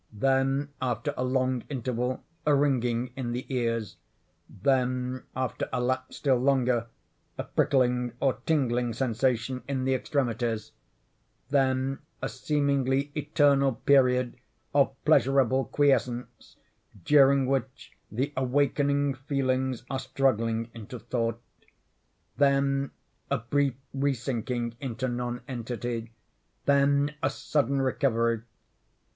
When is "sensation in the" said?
8.93-9.93